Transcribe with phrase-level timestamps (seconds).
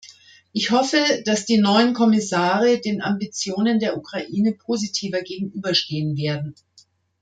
[0.51, 6.55] Ich hoffe, dass die neuen Kommissare den Ambitionen der Ukraine positiver gegenüberstehen werden.